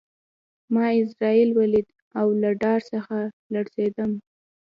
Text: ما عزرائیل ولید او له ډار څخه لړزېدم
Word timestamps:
ما 0.73 0.83
عزرائیل 0.97 1.49
ولید 1.59 1.87
او 2.19 2.27
له 2.41 2.49
ډار 2.61 2.79
څخه 2.93 3.17
لړزېدم 3.53 4.11